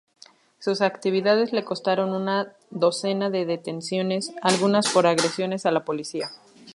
Sus 0.57 0.81
actividades 0.81 1.53
le 1.53 1.63
costaron 1.63 2.15
una 2.15 2.55
docena 2.71 3.29
de 3.29 3.45
detenciones, 3.45 4.33
algunas 4.41 4.89
por 4.91 5.05
agresiones 5.05 5.67
a 5.67 5.71
la 5.71 5.85
policía. 5.85 6.31